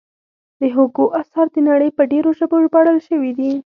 د 0.59 0.61
هوګو 0.75 1.05
اثار 1.21 1.47
د 1.55 1.57
نړۍ 1.69 1.89
په 1.97 2.03
ډېرو 2.11 2.29
ژبو 2.39 2.55
ژباړل 2.63 2.97
شوي 3.07 3.31
دي. 3.37 3.51